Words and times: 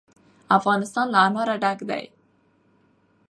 افغانستان 0.57 1.05
له 1.13 1.19
انار 1.27 1.49
ډک 1.63 1.79
دی. 1.89 2.03